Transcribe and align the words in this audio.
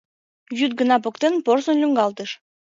Вӱд 0.57 0.71
гына 0.79 0.95
поктен 1.03 1.33
порсын 1.45 1.77
лӱҥгалтыш— 1.81 2.31